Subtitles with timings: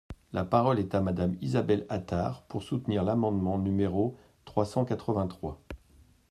[0.33, 5.61] La parole est à Madame Isabelle Attard, pour soutenir l’amendement numéro trois cent quatre-vingt-trois.